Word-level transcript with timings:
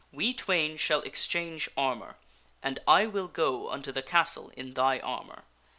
We 0.11 0.33
twain 0.33 0.77
shall 0.77 1.01
exchange 1.03 1.69
armor, 1.77 2.17
and 2.63 2.79
I 2.87 3.05
will 3.05 3.27
go 3.27 3.69
unto 3.69 3.91
the 3.91 4.01
castle 4.01 4.49
in 4.57 4.73
thy 4.73 4.97
armor. 4.97 5.43